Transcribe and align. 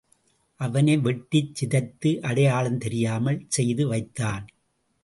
அவனை 0.59 0.97
வெட்டிச் 0.97 1.53
சிதைத்து 1.59 2.19
அடையாளம் 2.21 2.77
தெரியாமல் 2.77 3.45
செய்து 3.47 3.87
வைத்தான். 3.87 4.45